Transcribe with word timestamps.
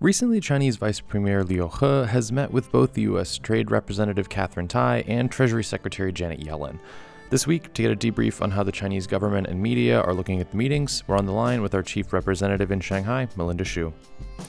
Recently, 0.00 0.40
Chinese 0.40 0.76
Vice 0.76 0.98
Premier 0.98 1.44
Liu 1.44 1.68
He 1.68 1.86
has 2.06 2.32
met 2.32 2.50
with 2.50 2.72
both 2.72 2.94
the 2.94 3.02
U.S. 3.02 3.36
Trade 3.36 3.70
Representative 3.70 4.30
Katherine 4.30 4.66
Tai 4.66 5.04
and 5.06 5.30
Treasury 5.30 5.62
Secretary 5.62 6.10
Janet 6.10 6.40
Yellen. 6.40 6.78
This 7.28 7.46
week, 7.46 7.74
to 7.74 7.82
get 7.82 7.92
a 7.92 7.96
debrief 7.96 8.40
on 8.40 8.50
how 8.50 8.62
the 8.62 8.72
Chinese 8.72 9.06
government 9.06 9.48
and 9.48 9.62
media 9.62 10.00
are 10.00 10.14
looking 10.14 10.40
at 10.40 10.50
the 10.50 10.56
meetings, 10.56 11.04
we're 11.06 11.18
on 11.18 11.26
the 11.26 11.32
line 11.32 11.60
with 11.60 11.74
our 11.74 11.82
chief 11.82 12.14
representative 12.14 12.72
in 12.72 12.80
Shanghai, 12.80 13.28
Melinda 13.36 13.62
Xu. 13.62 13.92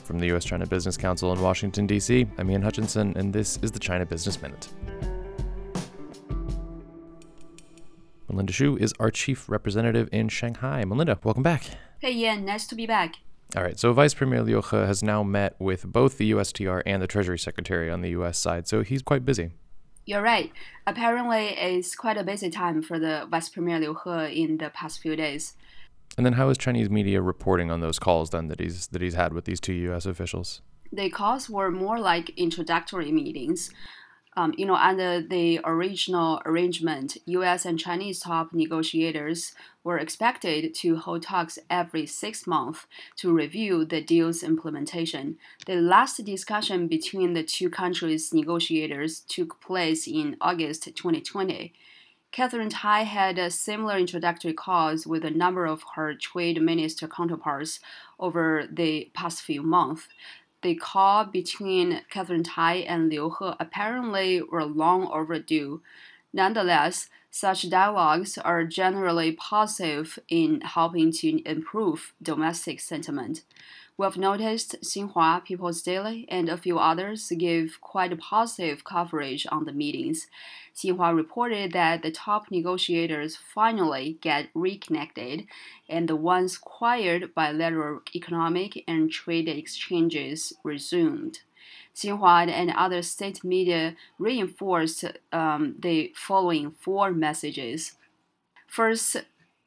From 0.06 0.20
the 0.20 0.28
U.S. 0.28 0.46
China 0.46 0.65
Business 0.65 0.96
Council 0.96 1.33
in 1.33 1.42
Washington, 1.42 1.86
D.C., 1.86 2.26
I'm 2.38 2.49
Ian 2.49 2.62
Hutchinson, 2.62 3.12
and 3.18 3.33
this 3.33 3.60
is 3.62 3.72
the 3.72 3.79
China 3.79 4.06
Business 4.06 4.42
Minute. 4.42 4.70
Melinda 8.29 8.54
Xu 8.54 8.79
is 8.79 8.94
our 9.02 9.12
chief 9.12 9.49
representative 9.49 10.08
in 10.13 10.29
Shanghai. 10.29 10.86
Melinda, 10.86 11.20
welcome 11.26 11.44
back. 11.44 11.65
Hey, 11.99 12.13
Ian, 12.13 12.46
nice 12.46 12.65
to 12.68 12.76
be 12.76 12.86
back. 12.86 13.18
All 13.54 13.63
right, 13.63 13.78
so 13.78 13.92
Vice 13.92 14.13
Premier 14.13 14.42
Liu 14.42 14.62
He 14.62 14.78
has 14.78 15.04
now 15.04 15.24
met 15.24 15.60
with 15.60 15.86
both 15.86 16.18
the 16.18 16.31
USTR 16.31 16.84
and 16.86 17.02
the 17.02 17.08
Treasury 17.08 17.38
Secretary 17.38 17.90
on 17.90 18.02
the 18.02 18.12
U.S. 18.12 18.38
side, 18.38 18.66
so 18.66 18.82
he's 18.82 19.02
quite 19.02 19.26
busy. 19.26 19.52
You're 20.05 20.22
right. 20.22 20.54
Apparently, 20.88 21.48
it's 21.50 21.94
quite 21.94 22.18
a 22.18 22.24
busy 22.24 22.50
time 22.50 22.82
for 22.82 22.98
the 22.98 23.27
Vice 23.30 23.50
Premier 23.50 23.77
Liu 23.77 23.98
He 24.05 24.41
in 24.41 24.58
the 24.58 24.70
past 24.70 25.02
few 25.02 25.18
days. 25.18 25.55
And 26.18 26.26
then, 26.26 26.34
how 26.34 26.48
is 26.48 26.58
Chinese 26.58 26.90
media 26.90 27.22
reporting 27.22 27.70
on 27.72 27.82
those 27.82 28.00
calls 28.00 28.30
then 28.30 28.48
that 28.48 28.62
he's 28.62 28.88
that 28.88 29.02
he's 29.02 29.16
had 29.16 29.34
with 29.34 29.44
these 29.44 29.60
two 29.60 29.74
U.S. 29.74 30.05
officials? 30.05 30.62
The 30.94 31.10
calls 31.10 31.49
were 31.49 31.72
more 31.72 31.99
like 31.99 32.30
introductory 32.32 33.12
meetings. 33.12 33.70
Um, 34.38 34.53
you 34.58 34.66
know, 34.66 34.76
under 34.76 35.21
the 35.21 35.59
original 35.66 36.41
arrangement, 36.45 37.17
U.S. 37.26 37.66
and 37.66 37.77
Chinese 37.77 38.21
top 38.21 38.54
negotiators 38.54 39.52
were 39.84 39.98
expected 39.98 40.73
to 40.76 40.95
hold 40.95 41.23
talks 41.23 41.59
every 41.70 42.05
six 42.05 42.48
months 42.48 42.85
to 43.17 43.34
review 43.34 43.84
the 43.84 44.02
deal's 44.02 44.41
implementation. 44.41 45.38
The 45.66 45.76
last 45.76 46.23
discussion 46.23 46.88
between 46.88 47.34
the 47.34 47.44
two 47.44 47.70
countries' 47.70 48.34
negotiators 48.34 49.20
took 49.20 49.60
place 49.60 50.07
in 50.07 50.38
August 50.40 50.85
2020. 50.85 51.73
Katherine 52.32 52.70
Tai 52.70 53.04
had 53.04 53.38
a 53.38 53.51
similar 53.51 53.98
introductory 53.98 54.54
calls 54.54 55.05
with 55.05 55.26
a 55.26 55.29
number 55.29 55.66
of 55.66 55.84
her 55.95 56.13
trade 56.16 56.62
minister 56.62 57.05
counterparts 57.05 57.82
over 58.18 58.66
the 58.71 59.12
past 59.13 59.41
few 59.41 59.62
months 59.62 60.07
the 60.62 60.76
call 60.76 61.26
between 61.26 62.01
Katherine 62.09 62.43
Tai 62.43 62.76
and 62.76 63.09
Liu 63.09 63.35
He 63.40 63.51
apparently 63.59 64.41
were 64.41 64.65
long 64.65 65.07
overdue. 65.11 65.81
Nonetheless, 66.33 67.09
such 67.29 67.69
dialogues 67.69 68.37
are 68.37 68.63
generally 68.65 69.31
positive 69.31 70.19
in 70.27 70.61
helping 70.61 71.11
to 71.13 71.41
improve 71.49 72.13
domestic 72.21 72.79
sentiment. 72.79 73.43
We've 73.97 74.17
noticed 74.17 74.78
Xinhua, 74.81 75.45
People's 75.45 75.81
Daily, 75.81 76.25
and 76.30 76.50
a 76.50 76.58
few 76.58 76.80
others 76.80 77.31
give 77.38 77.80
quite 77.81 78.17
positive 78.20 78.84
coverage 78.84 79.45
on 79.52 79.66
the 79.66 79.73
meetings. 79.73 80.28
Xinhua 80.75 81.16
reported 81.16 81.73
that 81.73 82.02
the 82.02 82.12
top 82.12 82.50
negotiators 82.50 83.38
finally 83.53 84.17
get 84.22 84.47
reconnected, 84.56 85.45
and 85.88 86.08
the 86.08 86.16
once 86.16 86.58
quiet 86.58 87.36
bilateral 87.36 88.02
economic 88.16 88.84
and 88.88 89.12
trade 89.12 89.47
exchanges 89.47 90.53
resumed. 90.64 91.42
Xinhua 91.95 92.47
and 92.47 92.72
other 92.72 93.02
state 93.02 93.44
media 93.44 93.95
reinforced 94.17 95.03
um, 95.31 95.75
the 95.78 96.14
following 96.16 96.72
four 96.72 97.12
messages. 97.12 97.94
First, 98.67 99.17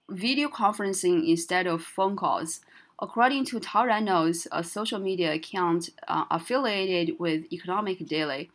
video 0.08 0.48
conferencing 0.48 1.28
instead 1.28 1.66
of 1.66 1.82
phone 1.82 2.16
calls. 2.16 2.60
According 3.00 3.44
to 3.46 3.60
Taoran 3.60 4.04
Notes, 4.04 4.46
a 4.52 4.62
social 4.62 5.00
media 5.00 5.32
account 5.32 5.90
uh, 6.06 6.24
affiliated 6.30 7.18
with 7.18 7.52
Economic 7.52 8.06
Daily, 8.06 8.50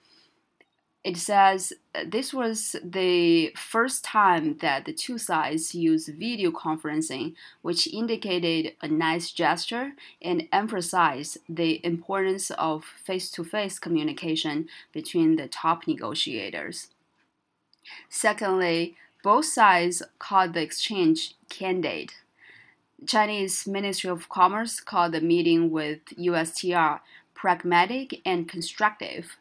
it 1.04 1.18
says 1.18 1.72
this 2.06 2.34
was 2.34 2.76
the 2.84 3.54
first 3.56 4.04
time 4.04 4.58
that 4.58 4.86
the 4.86 4.94
two 4.94 5.18
sides 5.18 5.74
used 5.74 6.14
video 6.14 6.52
conferencing, 6.52 7.36
which 7.62 7.88
indicated 7.88 8.74
a 8.82 8.88
nice 8.88 9.32
gesture 9.32 9.94
and 10.22 10.48
emphasized 10.52 11.38
the 11.48 11.84
importance 11.86 12.52
of 12.52 12.84
face 12.84 13.32
to 13.32 13.44
face 13.44 13.80
communication 13.80 14.68
between 14.94 15.38
the 15.38 15.48
top 15.48 15.88
negotiators. 15.88 16.88
Secondly, 18.10 18.96
both 19.24 19.46
sides 19.46 20.04
called 20.20 20.54
the 20.54 20.62
exchange 20.62 21.36
candid. 21.50 22.14
Chinese 23.06 23.68
Ministry 23.68 24.10
of 24.10 24.30
Commerce 24.30 24.80
called 24.80 25.14
the 25.14 25.22
meeting 25.22 25.72
with 25.72 26.00
USTR 26.18 27.00
pragmatic 27.34 28.22
and 28.26 28.50
constructive. 28.50 29.38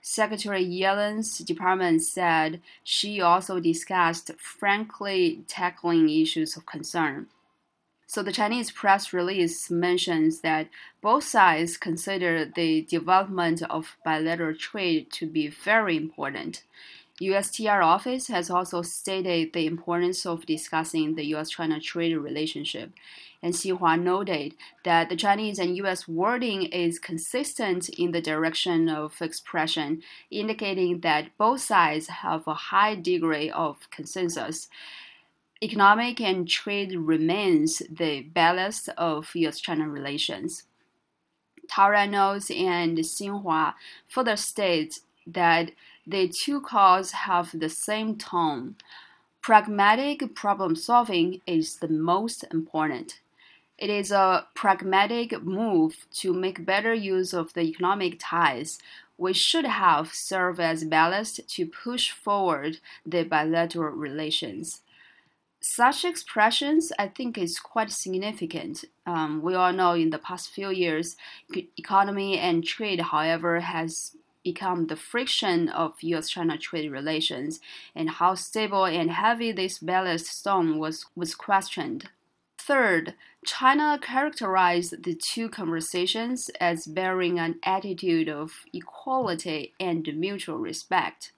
Secretary 0.00 0.62
Yellen's 0.62 1.38
department 1.38 2.02
said 2.02 2.60
she 2.82 3.20
also 3.20 3.60
discussed 3.60 4.30
frankly 4.38 5.44
tackling 5.46 6.08
issues 6.08 6.56
of 6.56 6.66
concern. 6.66 7.26
So 8.06 8.22
the 8.22 8.32
Chinese 8.32 8.70
press 8.70 9.12
release 9.12 9.70
mentions 9.70 10.40
that 10.40 10.68
both 11.00 11.24
sides 11.24 11.76
consider 11.76 12.44
the 12.44 12.82
development 12.82 13.62
of 13.62 13.96
bilateral 14.04 14.54
trade 14.54 15.10
to 15.12 15.26
be 15.26 15.48
very 15.48 15.96
important 15.96 16.62
USTR 17.22 17.84
office 17.84 18.26
has 18.28 18.50
also 18.50 18.82
stated 18.82 19.52
the 19.52 19.66
importance 19.66 20.26
of 20.26 20.46
discussing 20.46 21.14
the 21.14 21.24
US-China 21.34 21.78
trade 21.78 22.16
relationship, 22.16 22.90
and 23.42 23.54
Xinhua 23.54 24.00
noted 24.00 24.54
that 24.84 25.08
the 25.08 25.16
Chinese 25.16 25.58
and 25.58 25.76
US 25.76 26.08
wording 26.08 26.62
is 26.62 26.98
consistent 26.98 27.88
in 27.90 28.12
the 28.12 28.20
direction 28.20 28.88
of 28.88 29.20
expression, 29.20 30.02
indicating 30.30 31.00
that 31.00 31.36
both 31.38 31.60
sides 31.60 32.08
have 32.08 32.46
a 32.46 32.54
high 32.54 32.94
degree 32.94 33.50
of 33.50 33.90
consensus. 33.90 34.68
Economic 35.62 36.20
and 36.20 36.48
trade 36.48 36.92
remains 36.96 37.82
the 37.88 38.22
ballast 38.22 38.88
of 38.98 39.30
US-China 39.34 39.88
relations. 39.88 40.64
Taoran 41.70 42.10
Notes 42.10 42.50
and 42.50 42.98
Xinhua 42.98 43.74
further 44.08 44.36
states 44.36 45.02
that 45.26 45.70
the 46.06 46.28
two 46.28 46.60
calls 46.60 47.12
have 47.12 47.50
the 47.58 47.68
same 47.68 48.16
tone. 48.16 48.76
Pragmatic 49.40 50.34
problem 50.34 50.76
solving 50.76 51.40
is 51.46 51.76
the 51.76 51.88
most 51.88 52.44
important. 52.52 53.20
It 53.78 53.90
is 53.90 54.12
a 54.12 54.46
pragmatic 54.54 55.42
move 55.42 56.06
to 56.18 56.32
make 56.32 56.64
better 56.64 56.94
use 56.94 57.32
of 57.32 57.52
the 57.52 57.62
economic 57.62 58.16
ties 58.20 58.78
which 59.16 59.36
should 59.36 59.64
have 59.64 60.12
serve 60.12 60.58
as 60.58 60.84
ballast 60.84 61.48
to 61.48 61.66
push 61.66 62.10
forward 62.10 62.78
the 63.06 63.24
bilateral 63.24 63.94
relations. 63.94 64.80
Such 65.60 66.04
expressions, 66.04 66.90
I 66.98 67.06
think, 67.06 67.38
is 67.38 67.60
quite 67.60 67.92
significant. 67.92 68.84
Um, 69.06 69.40
we 69.42 69.54
all 69.54 69.72
know 69.72 69.92
in 69.92 70.10
the 70.10 70.18
past 70.18 70.50
few 70.50 70.70
years, 70.70 71.16
economy 71.76 72.36
and 72.36 72.64
trade, 72.64 73.00
however, 73.00 73.60
has 73.60 74.16
become 74.42 74.86
the 74.86 74.96
friction 74.96 75.68
of 75.68 76.02
US 76.02 76.30
China 76.30 76.58
trade 76.58 76.90
relations, 76.90 77.60
and 77.94 78.10
how 78.10 78.34
stable 78.34 78.84
and 78.84 79.10
heavy 79.10 79.52
this 79.52 79.78
ballast 79.78 80.26
stone 80.26 80.78
was, 80.78 81.06
was 81.14 81.34
questioned. 81.34 82.08
Third, 82.58 83.14
China 83.44 83.98
characterized 84.00 85.02
the 85.02 85.14
two 85.14 85.48
conversations 85.48 86.48
as 86.60 86.86
bearing 86.86 87.40
an 87.40 87.58
attitude 87.64 88.28
of 88.28 88.52
equality 88.72 89.74
and 89.80 90.08
mutual 90.16 90.58
respect. 90.58 91.32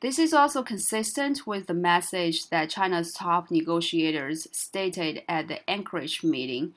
This 0.00 0.18
is 0.18 0.32
also 0.32 0.62
consistent 0.62 1.46
with 1.46 1.66
the 1.66 1.74
message 1.74 2.48
that 2.50 2.70
China's 2.70 3.12
top 3.12 3.50
negotiators 3.50 4.46
stated 4.52 5.22
at 5.28 5.48
the 5.48 5.68
Anchorage 5.68 6.22
meeting, 6.22 6.72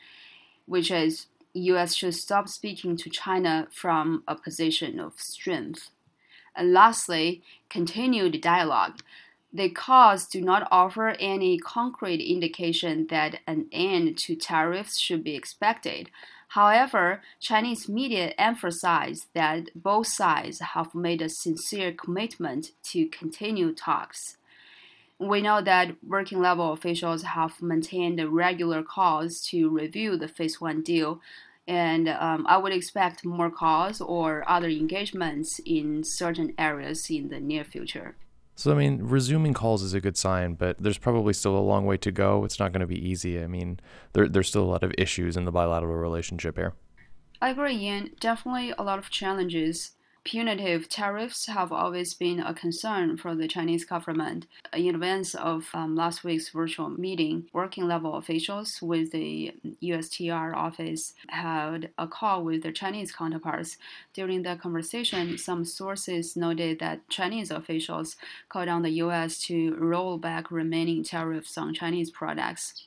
which 0.66 0.89
is 0.89 1.28
US 1.53 1.95
should 1.95 2.16
stop 2.16 2.47
speaking 2.47 2.97
to 2.97 3.09
China 3.09 3.68
from 3.71 4.24
a 4.27 4.36
position 4.36 5.00
of 5.00 5.19
strength. 5.19 5.89
And 6.56 6.74
lastly, 6.74 7.42
continued 7.69 8.42
dialogue. 8.42 9.00
The 9.53 9.69
calls 9.69 10.27
do 10.27 10.42
not 10.42 10.68
offer 10.71 11.09
any 11.19 11.57
concrete 11.57 12.21
indication 12.21 13.07
that 13.09 13.39
an 13.45 13.68
end 13.71 14.18
to 14.19 14.36
tariffs 14.36 14.98
should 14.98 15.24
be 15.24 15.36
expected. 15.36 16.09
However, 16.50 17.21
Chinese 17.39 17.89
media 17.89 18.33
emphasize 18.38 19.27
that 19.33 19.69
both 19.75 20.07
sides 20.07 20.59
have 20.59 20.95
made 20.95 21.21
a 21.21 21.30
sincere 21.30 21.94
commitment 21.94 22.71
to 22.92 23.07
continue 23.07 23.74
talks. 23.74 24.38
We 25.21 25.39
know 25.39 25.62
that 25.62 25.97
working 26.03 26.39
level 26.39 26.73
officials 26.73 27.21
have 27.21 27.62
maintained 27.62 28.19
regular 28.33 28.81
calls 28.81 29.39
to 29.50 29.69
review 29.69 30.18
the 30.18 30.27
Phase 30.27 30.59
1 30.59 30.81
deal, 30.81 31.21
and 31.68 32.09
um, 32.09 32.47
I 32.50 32.57
would 32.57 32.73
expect 32.73 33.23
more 33.23 33.51
calls 33.51 34.01
or 34.01 34.44
other 34.50 34.68
engagements 34.68 35.59
in 35.63 36.03
certain 36.03 36.56
areas 36.57 37.07
in 37.12 37.29
the 37.29 37.39
near 37.39 37.63
future. 37.63 38.15
So, 38.56 38.71
I 38.71 38.75
mean, 38.75 39.03
resuming 39.03 39.53
calls 39.53 39.83
is 39.83 39.94
a 39.94 40.01
good 40.01 40.18
sign, 40.18 40.56
but 40.56 40.79
there's 40.79 40.97
probably 40.97 41.33
still 41.33 41.56
a 41.56 41.59
long 41.59 41.85
way 41.85 41.97
to 41.97 42.12
go. 42.12 42.44
It's 42.44 42.59
not 42.59 42.71
going 42.71 42.81
to 42.81 42.88
be 42.88 43.07
easy. 43.07 43.39
I 43.44 43.45
mean, 43.45 43.79
there, 44.13 44.27
there's 44.27 44.47
still 44.47 44.63
a 44.63 44.71
lot 44.71 44.81
of 44.81 44.91
issues 44.97 45.38
in 45.38 45.45
the 45.45 45.51
bilateral 45.51 45.97
relationship 45.97 46.57
here. 46.57 46.74
I 47.39 47.50
agree, 47.51 47.75
Ian. 47.75 48.12
Definitely 48.19 48.74
a 48.75 48.81
lot 48.81 48.97
of 48.97 49.12
challenges. 49.12 49.91
Punitive 50.23 50.88
tariffs 50.88 51.47
have 51.47 51.71
always 51.71 52.13
been 52.13 52.39
a 52.39 52.53
concern 52.53 53.18
for 53.18 53.33
the 53.33 53.47
Chinese 53.47 53.83
government. 53.83 54.45
In 54.71 54.94
advance 54.94 55.33
of 55.33 55.69
um, 55.73 55.95
last 55.95 56.23
week's 56.23 56.50
virtual 56.50 56.89
meeting, 56.89 57.50
working 57.53 57.88
level 57.88 58.13
officials 58.13 58.79
with 58.83 59.12
the 59.12 59.51
USTR 59.81 60.56
office 60.56 61.15
had 61.29 61.89
a 61.97 62.07
call 62.07 62.44
with 62.44 62.62
their 62.62 62.71
Chinese 62.71 63.12
counterparts. 63.12 63.77
During 64.13 64.44
that 64.44 64.62
conversation, 64.62 65.39
some 65.39 65.65
sources 65.65 66.35
noted 66.35 66.77
that 66.79 67.09
Chinese 67.09 67.50
officials 67.50 68.15
called 68.47 68.69
on 68.69 68.83
the 68.83 69.01
US 69.01 69.41
to 69.45 69.75
roll 69.75 70.19
back 70.19 70.51
remaining 70.51 71.03
tariffs 71.03 71.57
on 71.57 71.74
Chinese 71.74 72.12
products. 72.12 72.85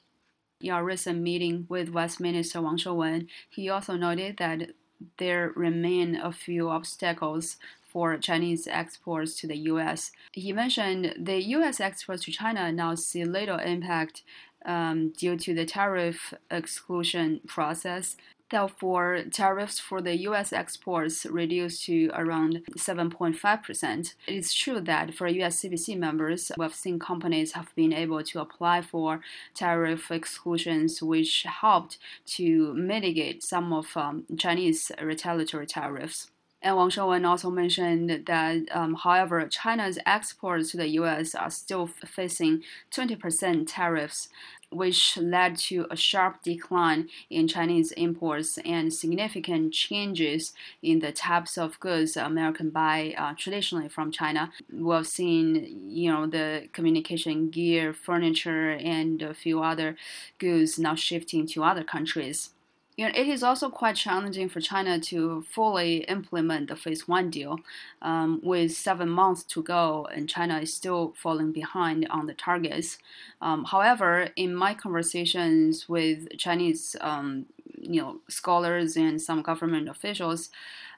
In 0.60 0.70
a 0.70 0.84
recent 0.84 1.20
meeting 1.20 1.66
with 1.68 1.88
Vice 1.88 2.20
Minister 2.20 2.62
Wang 2.62 2.78
Shouwen, 2.78 3.26
he 3.50 3.68
also 3.68 3.96
noted 3.96 4.36
that 4.36 4.70
there 5.18 5.52
remain 5.54 6.16
a 6.16 6.32
few 6.32 6.68
obstacles 6.68 7.56
for 7.88 8.16
Chinese 8.18 8.66
exports 8.66 9.38
to 9.40 9.46
the 9.46 9.56
US. 9.72 10.10
He 10.32 10.52
mentioned 10.52 11.14
the 11.18 11.40
US 11.56 11.80
exports 11.80 12.24
to 12.24 12.32
China 12.32 12.72
now 12.72 12.94
see 12.94 13.24
little 13.24 13.58
impact 13.58 14.22
um, 14.64 15.10
due 15.10 15.36
to 15.36 15.54
the 15.54 15.64
tariff 15.64 16.34
exclusion 16.50 17.40
process 17.46 18.16
Therefore, 18.50 19.22
tariffs 19.32 19.78
for 19.78 20.00
the 20.00 20.16
US 20.28 20.52
exports 20.52 21.24
reduced 21.26 21.84
to 21.86 22.10
around 22.14 22.62
7.5%. 22.76 24.14
It 24.26 24.34
is 24.34 24.52
true 24.52 24.80
that 24.80 25.14
for 25.14 25.26
US 25.26 25.62
CBC 25.62 25.98
members, 25.98 26.52
we've 26.58 26.74
seen 26.74 26.98
companies 26.98 27.52
have 27.52 27.74
been 27.74 27.92
able 27.92 28.22
to 28.22 28.40
apply 28.40 28.82
for 28.82 29.20
tariff 29.54 30.10
exclusions, 30.10 31.02
which 31.02 31.44
helped 31.44 31.98
to 32.26 32.74
mitigate 32.74 33.42
some 33.42 33.72
of 33.72 33.96
um, 33.96 34.24
Chinese 34.36 34.92
retaliatory 35.00 35.66
tariffs. 35.66 36.30
And 36.64 36.78
Wang 36.78 36.88
Shouwen 36.88 37.28
also 37.28 37.50
mentioned 37.50 38.24
that, 38.24 38.68
um, 38.72 38.94
however, 38.94 39.46
China's 39.48 39.98
exports 40.06 40.70
to 40.70 40.78
the 40.78 40.88
U.S. 41.00 41.34
are 41.34 41.50
still 41.50 41.86
facing 41.86 42.62
20% 42.90 43.66
tariffs, 43.68 44.30
which 44.70 45.18
led 45.18 45.58
to 45.58 45.86
a 45.90 45.96
sharp 45.96 46.42
decline 46.42 47.10
in 47.28 47.48
Chinese 47.48 47.92
imports 47.92 48.56
and 48.64 48.94
significant 48.94 49.74
changes 49.74 50.54
in 50.82 51.00
the 51.00 51.12
types 51.12 51.58
of 51.58 51.78
goods 51.80 52.16
American 52.16 52.70
buy 52.70 53.14
uh, 53.18 53.34
traditionally 53.36 53.90
from 53.90 54.10
China. 54.10 54.50
We've 54.72 55.06
seen, 55.06 55.90
you 55.90 56.10
know, 56.10 56.26
the 56.26 56.70
communication 56.72 57.50
gear, 57.50 57.92
furniture, 57.92 58.70
and 58.70 59.20
a 59.20 59.34
few 59.34 59.62
other 59.62 59.96
goods 60.38 60.78
now 60.78 60.94
shifting 60.94 61.46
to 61.48 61.62
other 61.62 61.84
countries 61.84 62.54
you 62.96 63.04
know, 63.04 63.12
it 63.14 63.26
is 63.28 63.42
also 63.42 63.70
quite 63.70 63.96
challenging 63.96 64.48
for 64.48 64.60
China 64.60 65.00
to 65.00 65.44
fully 65.50 65.98
implement 66.04 66.68
the 66.68 66.76
phase 66.76 67.08
one 67.08 67.28
deal. 67.28 67.58
Um, 68.00 68.40
with 68.42 68.72
seven 68.72 69.08
months 69.08 69.42
to 69.44 69.62
go, 69.62 70.06
and 70.14 70.28
China 70.28 70.58
is 70.58 70.72
still 70.72 71.14
falling 71.16 71.52
behind 71.52 72.06
on 72.08 72.26
the 72.26 72.34
targets. 72.34 72.98
Um, 73.40 73.64
however, 73.64 74.28
in 74.36 74.54
my 74.54 74.74
conversations 74.74 75.88
with 75.88 76.28
Chinese, 76.38 76.94
um, 77.00 77.46
you 77.80 78.00
know, 78.00 78.20
scholars 78.28 78.96
and 78.96 79.20
some 79.20 79.42
government 79.42 79.88
officials, 79.88 80.50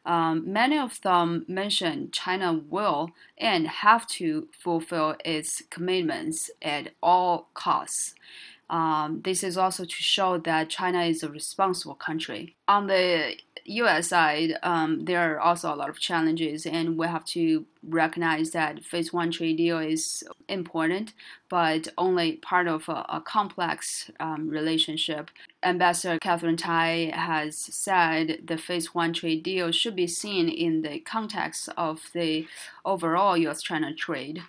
um, 0.05 0.53
many 0.53 0.79
of 0.79 1.01
them 1.01 1.45
mention 1.49 2.11
China 2.13 2.53
will 2.53 3.11
and 3.39 3.67
have 3.67 4.07
to 4.07 4.49
fulfill 4.53 5.17
its 5.25 5.63
commitments 5.69 6.51
at 6.63 6.93
all 7.03 7.49
costs. 7.55 8.15
Um, 8.69 9.23
this 9.25 9.45
is 9.45 9.57
also 9.57 9.85
to 9.85 9.91
show 9.91 10.39
that 10.39 10.71
China 10.71 11.03
is 11.03 11.23
a 11.23 11.29
responsible 11.29 11.95
country. 11.95 12.57
On 12.67 12.87
the 12.87 13.37
US 13.67 14.09
side, 14.09 14.59
um, 14.63 15.05
there 15.05 15.35
are 15.35 15.41
also 15.41 15.73
a 15.73 15.77
lot 15.77 15.89
of 15.89 15.99
challenges, 15.99 16.67
and 16.67 16.97
we 16.97 17.07
have 17.07 17.25
to 17.27 17.67
recognize 17.83 18.51
that 18.51 18.85
phase 18.85 19.13
one 19.13 19.31
trade 19.31 19.57
deal 19.57 19.79
is 19.79 20.25
important, 20.49 21.13
but 21.49 21.89
only 21.97 22.35
part 22.37 22.67
of 22.67 22.89
a, 22.89 23.05
a 23.09 23.23
complex 23.25 24.11
um, 24.21 24.49
relationship. 24.49 25.31
Ambassador 25.63 26.19
Katherine 26.19 26.57
Tai 26.57 27.13
has 27.15 27.57
said 27.57 28.43
the 28.45 28.59
phase 28.59 28.95
one 28.95 29.13
trade 29.13 29.43
deal 29.43 29.71
should 29.73 29.97
be 29.97 30.07
seen 30.07 30.49
in 30.49 30.83
the 30.83 31.01
context 31.01 31.69
of 31.77 32.03
the 32.13 32.47
overall 32.85 33.37
US 33.37 33.63
China 33.63 33.95
trade. 33.95 34.43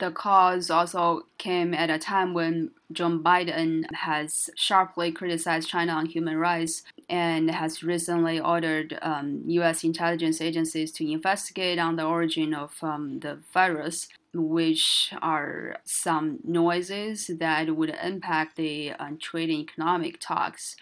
The 0.00 0.10
cause 0.10 0.70
also 0.70 1.26
came 1.38 1.72
at 1.72 1.88
a 1.88 2.00
time 2.00 2.34
when 2.34 2.72
Joe 2.90 3.16
Biden 3.16 3.84
has 3.94 4.50
sharply 4.56 5.12
criticized 5.12 5.68
China 5.68 5.92
on 5.92 6.06
human 6.06 6.36
rights 6.36 6.82
and 7.08 7.48
has 7.48 7.84
recently 7.84 8.40
ordered 8.40 8.98
um, 9.02 9.44
U.S. 9.46 9.84
intelligence 9.84 10.40
agencies 10.40 10.90
to 10.92 11.08
investigate 11.08 11.78
on 11.78 11.94
the 11.94 12.04
origin 12.04 12.54
of 12.54 12.74
um, 12.82 13.20
the 13.20 13.38
virus, 13.52 14.08
which 14.32 15.14
are 15.22 15.76
some 15.84 16.40
noises 16.42 17.30
that 17.38 17.76
would 17.76 17.96
impact 18.02 18.56
the 18.56 18.90
uh, 18.98 19.10
trade 19.20 19.48
and 19.48 19.60
economic 19.60 20.18
talks. 20.18 20.74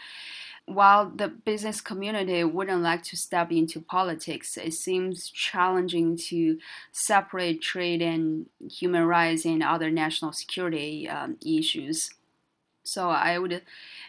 While 0.74 1.10
the 1.10 1.28
business 1.28 1.80
community 1.80 2.42
wouldn't 2.44 2.82
like 2.82 3.02
to 3.04 3.16
step 3.16 3.52
into 3.52 3.80
politics, 3.80 4.56
it 4.56 4.74
seems 4.74 5.28
challenging 5.28 6.16
to 6.28 6.58
separate 6.92 7.60
trade 7.60 8.00
and 8.00 8.46
human 8.70 9.04
rights 9.04 9.44
and 9.44 9.62
other 9.62 9.90
national 9.90 10.32
security 10.32 11.08
um, 11.08 11.36
issues. 11.44 12.10
So 12.84 13.10
I 13.10 13.38
would, 13.38 13.62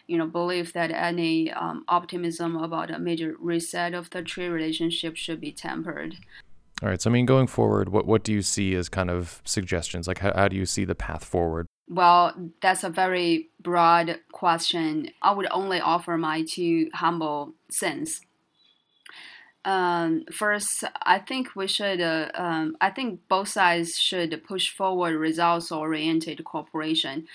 you 0.06 0.18
know, 0.18 0.26
believe 0.26 0.72
that 0.72 0.90
any 0.90 1.50
um, 1.52 1.84
optimism 1.88 2.56
about 2.56 2.90
a 2.90 2.98
major 2.98 3.36
reset 3.38 3.94
of 3.94 4.10
the 4.10 4.22
trade 4.22 4.48
relationship 4.48 5.16
should 5.16 5.40
be 5.40 5.52
tempered. 5.52 6.16
All 6.82 6.88
right. 6.88 7.00
So 7.00 7.10
I 7.10 7.12
mean, 7.12 7.26
going 7.26 7.46
forward, 7.46 7.88
what 7.88 8.06
what 8.06 8.24
do 8.24 8.32
you 8.32 8.42
see 8.42 8.74
as 8.74 8.88
kind 8.88 9.10
of 9.10 9.40
suggestions? 9.44 10.08
Like, 10.08 10.18
how, 10.18 10.32
how 10.34 10.48
do 10.48 10.56
you 10.56 10.66
see 10.66 10.84
the 10.84 10.94
path 10.94 11.24
forward? 11.24 11.66
Well, 11.88 12.34
that's 12.62 12.82
a 12.82 12.88
very 12.88 13.50
broad 13.60 14.20
question. 14.32 15.10
I 15.20 15.32
would 15.32 15.48
only 15.50 15.80
offer 15.80 16.16
my 16.16 16.42
two 16.42 16.90
humble 16.94 17.52
cents. 17.70 18.20
Um, 19.64 20.24
first, 20.30 20.84
I 21.02 21.18
think 21.18 21.56
we 21.56 21.66
should. 21.66 22.00
Uh, 22.00 22.30
um, 22.34 22.76
I 22.80 22.90
think 22.90 23.20
both 23.28 23.48
sides 23.48 23.98
should 23.98 24.42
push 24.46 24.70
forward 24.70 25.16
results-oriented 25.16 26.44
cooperation. 26.44 27.26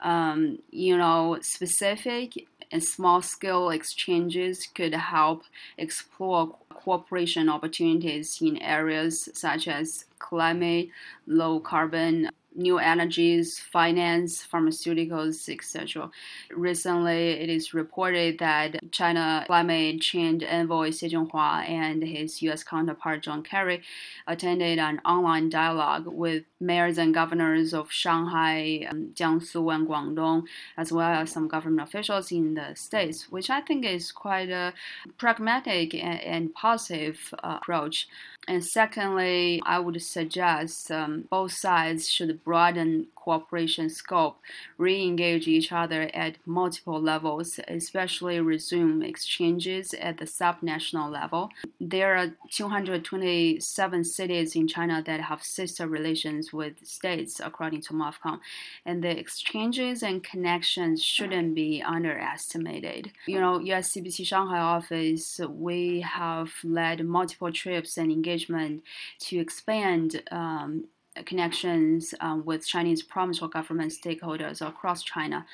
Um, 0.00 0.58
you 0.70 0.96
know, 0.96 1.38
specific 1.42 2.46
and 2.72 2.82
small-scale 2.82 3.70
exchanges 3.70 4.66
could 4.74 4.94
help 4.94 5.44
explore 5.76 6.56
cooperation 6.70 7.48
opportunities 7.48 8.38
in 8.40 8.56
areas 8.58 9.28
such 9.34 9.66
as 9.68 10.04
climate, 10.18 10.88
low 11.26 11.60
carbon 11.60 12.30
new 12.54 12.78
energies, 12.78 13.58
finance, 13.58 14.46
pharmaceuticals, 14.46 15.48
etc. 15.48 16.10
Recently, 16.50 17.30
it 17.30 17.48
is 17.48 17.74
reported 17.74 18.38
that 18.38 18.92
China 18.92 19.44
climate 19.46 20.00
change 20.00 20.42
envoy 20.42 20.90
Xie 20.90 21.10
Zhenhua 21.10 21.68
and 21.68 22.02
his 22.02 22.42
U.S. 22.42 22.64
counterpart 22.64 23.22
John 23.22 23.42
Kerry 23.42 23.82
attended 24.26 24.78
an 24.78 25.00
online 25.04 25.48
dialogue 25.48 26.06
with 26.06 26.44
mayors 26.60 26.98
and 26.98 27.14
governors 27.14 27.72
of 27.72 27.90
Shanghai, 27.90 28.86
um, 28.90 29.12
Jiangsu, 29.14 29.74
and 29.74 29.88
Guangdong, 29.88 30.44
as 30.76 30.92
well 30.92 31.12
as 31.22 31.30
some 31.30 31.48
government 31.48 31.88
officials 31.88 32.30
in 32.30 32.54
the 32.54 32.74
states, 32.74 33.30
which 33.30 33.48
I 33.50 33.60
think 33.60 33.84
is 33.84 34.12
quite 34.12 34.50
a 34.50 34.74
pragmatic 35.18 35.94
and, 35.94 36.20
and 36.20 36.54
positive 36.54 37.32
uh, 37.42 37.58
approach. 37.60 38.08
And 38.48 38.64
secondly, 38.64 39.62
I 39.64 39.78
would 39.78 40.00
suggest 40.02 40.90
um, 40.90 41.24
both 41.30 41.52
sides 41.52 42.08
should 42.08 42.39
broaden 42.44 43.06
cooperation 43.14 43.88
scope, 43.90 44.38
re 44.78 45.02
engage 45.02 45.46
each 45.46 45.70
other 45.72 46.10
at 46.14 46.36
multiple 46.46 47.00
levels, 47.00 47.60
especially 47.68 48.40
resume 48.40 49.02
exchanges 49.02 49.94
at 49.94 50.18
the 50.18 50.24
subnational 50.24 51.10
level. 51.10 51.50
There 51.80 52.16
are 52.16 52.32
227 52.50 54.04
cities 54.04 54.56
in 54.56 54.66
China 54.66 55.02
that 55.04 55.20
have 55.20 55.42
sister 55.42 55.86
relations 55.86 56.52
with 56.52 56.86
states, 56.86 57.40
according 57.44 57.82
to 57.82 57.92
MOFCOM, 57.92 58.40
and 58.86 59.04
the 59.04 59.16
exchanges 59.18 60.02
and 60.02 60.24
connections 60.24 61.02
shouldn't 61.02 61.54
be 61.54 61.82
underestimated. 61.82 63.12
You 63.26 63.40
know, 63.40 63.58
USCBC 63.58 64.26
Shanghai 64.26 64.58
office, 64.58 65.40
we 65.48 66.00
have 66.00 66.52
led 66.64 67.04
multiple 67.04 67.52
trips 67.52 67.96
and 67.96 68.10
engagement 68.10 68.82
to 69.20 69.38
expand 69.38 70.22
um, 70.30 70.84
connections 71.26 72.14
um, 72.20 72.44
with 72.44 72.66
Chinese 72.66 73.02
provincial 73.02 73.48
government 73.48 73.92
stakeholders 73.92 74.66
across 74.66 75.02
China 75.02 75.44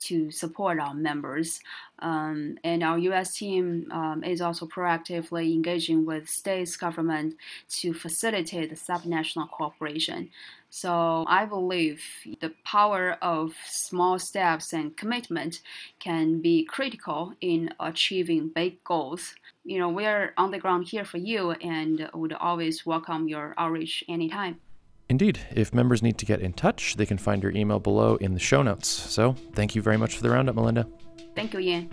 to 0.00 0.30
support 0.30 0.78
our 0.78 0.94
members. 0.94 1.60
Um, 2.00 2.58
and 2.62 2.82
our 2.82 2.98
U.S. 2.98 3.36
team 3.36 3.88
um, 3.90 4.22
is 4.22 4.40
also 4.40 4.66
proactively 4.66 5.54
engaging 5.54 6.04
with 6.04 6.28
states 6.28 6.76
government 6.76 7.36
to 7.70 7.94
facilitate 7.94 8.68
the 8.68 8.76
subnational 8.76 9.50
cooperation. 9.50 10.30
So 10.68 11.24
I 11.26 11.46
believe 11.46 12.02
the 12.40 12.52
power 12.64 13.16
of 13.22 13.54
small 13.66 14.18
steps 14.18 14.74
and 14.74 14.94
commitment 14.94 15.62
can 15.98 16.42
be 16.42 16.64
critical 16.64 17.32
in 17.40 17.72
achieving 17.80 18.48
big 18.48 18.84
goals. 18.84 19.34
you 19.64 19.78
know, 19.78 19.88
we're 19.88 20.32
on 20.36 20.50
the 20.50 20.58
ground 20.58 20.86
here 20.86 21.04
for 21.04 21.18
you 21.18 21.52
and 21.52 22.08
would 22.14 22.34
always 22.34 22.84
welcome 22.84 23.26
your 23.26 23.54
outreach 23.56 24.04
anytime. 24.08 24.60
Indeed. 25.08 25.38
If 25.54 25.72
members 25.72 26.02
need 26.02 26.18
to 26.18 26.26
get 26.26 26.40
in 26.40 26.52
touch, 26.52 26.96
they 26.96 27.06
can 27.06 27.18
find 27.18 27.42
your 27.42 27.52
email 27.52 27.78
below 27.78 28.16
in 28.16 28.34
the 28.34 28.40
show 28.40 28.62
notes. 28.62 28.88
So 28.88 29.34
thank 29.52 29.74
you 29.74 29.82
very 29.82 29.96
much 29.96 30.16
for 30.16 30.22
the 30.22 30.30
roundup, 30.30 30.56
Melinda. 30.56 30.86
Thank 31.34 31.52
you, 31.52 31.60
Ian. 31.60 31.90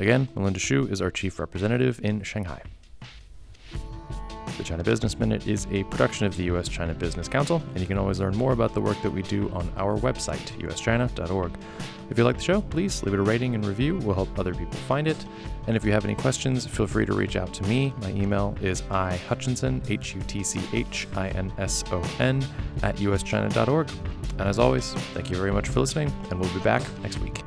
Again, 0.00 0.28
Melinda 0.34 0.58
Xu 0.58 0.90
is 0.90 1.02
our 1.02 1.10
chief 1.10 1.38
representative 1.38 2.00
in 2.02 2.22
Shanghai. 2.22 2.62
The 4.58 4.64
China 4.64 4.84
Business 4.84 5.18
Minute 5.18 5.46
is 5.46 5.66
a 5.70 5.84
production 5.84 6.26
of 6.26 6.36
the 6.36 6.44
U.S. 6.44 6.68
China 6.68 6.94
Business 6.94 7.28
Council, 7.28 7.62
and 7.72 7.80
you 7.80 7.86
can 7.86 7.98
always 7.98 8.20
learn 8.20 8.36
more 8.36 8.52
about 8.52 8.74
the 8.74 8.80
work 8.80 9.00
that 9.02 9.10
we 9.10 9.22
do 9.22 9.50
on 9.50 9.70
our 9.76 9.98
website, 9.98 10.44
uschina.org. 10.60 11.52
If 12.10 12.18
you 12.18 12.24
like 12.24 12.36
the 12.36 12.42
show, 12.42 12.60
please 12.60 13.02
leave 13.02 13.14
it 13.14 13.20
a 13.20 13.22
rating 13.22 13.54
and 13.54 13.64
review. 13.64 13.96
We'll 13.98 14.14
help 14.14 14.38
other 14.38 14.54
people 14.54 14.74
find 14.86 15.08
it. 15.08 15.16
And 15.66 15.76
if 15.76 15.84
you 15.84 15.92
have 15.92 16.04
any 16.04 16.14
questions, 16.14 16.66
feel 16.66 16.86
free 16.86 17.06
to 17.06 17.14
reach 17.14 17.36
out 17.36 17.54
to 17.54 17.62
me. 17.64 17.94
My 18.02 18.10
email 18.10 18.54
is 18.60 18.82
ihutchinson, 18.82 19.88
H 19.90 20.14
U 20.14 20.20
T 20.22 20.42
C 20.42 20.60
H 20.72 21.08
I 21.16 21.28
N 21.28 21.50
S 21.56 21.84
O 21.90 22.02
N, 22.18 22.44
at 22.82 22.96
uschina.org. 22.96 23.90
And 24.38 24.42
as 24.42 24.58
always, 24.58 24.92
thank 25.14 25.30
you 25.30 25.36
very 25.36 25.52
much 25.52 25.68
for 25.68 25.80
listening, 25.80 26.12
and 26.30 26.38
we'll 26.38 26.52
be 26.52 26.60
back 26.60 26.82
next 27.02 27.18
week. 27.20 27.42